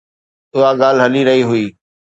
اها 0.55 0.69
ڳالهه 0.81 1.05
هلي 1.07 1.21
رهي 1.27 1.43
هئي. 1.49 1.65